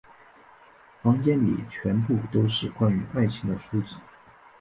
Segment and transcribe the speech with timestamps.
[1.03, 3.97] 房间里全部都是关于爱情的书籍。